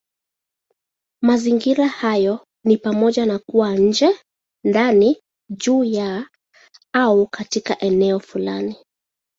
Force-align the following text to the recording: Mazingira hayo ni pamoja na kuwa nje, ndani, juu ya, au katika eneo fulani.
Mazingira 1.21 1.87
hayo 1.87 2.47
ni 2.65 2.77
pamoja 2.77 3.25
na 3.25 3.39
kuwa 3.39 3.75
nje, 3.75 4.19
ndani, 4.63 5.17
juu 5.49 5.83
ya, 5.83 6.29
au 6.93 7.27
katika 7.27 7.79
eneo 7.79 8.19
fulani. 8.19 8.75